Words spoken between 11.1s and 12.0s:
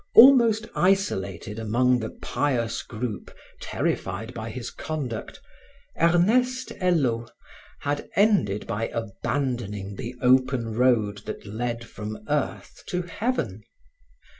that led